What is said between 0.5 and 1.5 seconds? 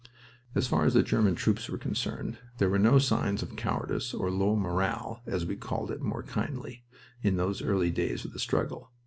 As far as the German